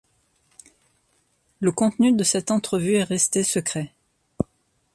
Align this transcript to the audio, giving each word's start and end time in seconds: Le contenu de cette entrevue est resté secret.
Le 1.59 1.71
contenu 1.71 2.11
de 2.11 2.23
cette 2.23 2.49
entrevue 2.49 2.95
est 2.95 3.03
resté 3.03 3.43
secret. 3.43 3.93